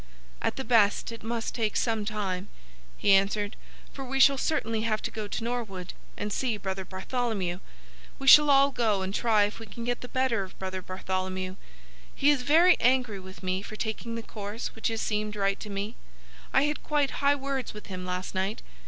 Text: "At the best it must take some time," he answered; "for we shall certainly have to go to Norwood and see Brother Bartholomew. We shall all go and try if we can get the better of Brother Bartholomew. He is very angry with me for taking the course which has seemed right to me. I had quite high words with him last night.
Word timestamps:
"At 0.41 0.55
the 0.55 0.63
best 0.63 1.11
it 1.11 1.21
must 1.21 1.53
take 1.53 1.77
some 1.77 2.05
time," 2.05 2.47
he 2.97 3.11
answered; 3.13 3.55
"for 3.93 4.03
we 4.03 4.19
shall 4.19 4.35
certainly 4.35 4.81
have 4.81 4.99
to 5.03 5.11
go 5.11 5.27
to 5.27 5.43
Norwood 5.43 5.93
and 6.17 6.33
see 6.33 6.57
Brother 6.57 6.83
Bartholomew. 6.83 7.59
We 8.17 8.25
shall 8.25 8.49
all 8.49 8.71
go 8.71 9.03
and 9.03 9.13
try 9.13 9.43
if 9.43 9.59
we 9.59 9.67
can 9.67 9.83
get 9.83 10.01
the 10.01 10.07
better 10.07 10.41
of 10.43 10.57
Brother 10.57 10.81
Bartholomew. 10.81 11.55
He 12.15 12.31
is 12.31 12.41
very 12.41 12.77
angry 12.79 13.19
with 13.19 13.43
me 13.43 13.61
for 13.61 13.75
taking 13.75 14.15
the 14.15 14.23
course 14.23 14.73
which 14.73 14.87
has 14.87 15.01
seemed 15.01 15.35
right 15.35 15.59
to 15.59 15.69
me. 15.69 15.95
I 16.51 16.63
had 16.63 16.81
quite 16.81 17.11
high 17.21 17.35
words 17.35 17.71
with 17.75 17.85
him 17.85 18.03
last 18.03 18.33
night. 18.33 18.63